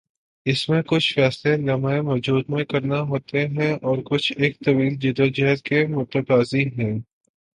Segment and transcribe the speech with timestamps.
[0.45, 5.61] اس میں کچھ فیصلے لمحہ موجود میں کرنا ہوتے ہیں اور کچھ ایک طویل جدوجہد
[5.61, 6.99] کے متقاضی ہیں۔